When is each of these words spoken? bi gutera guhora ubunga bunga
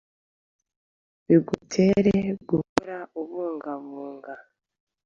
bi 1.25 1.37
gutera 1.47 2.21
guhora 2.49 2.97
ubunga 3.19 3.71
bunga 3.85 4.33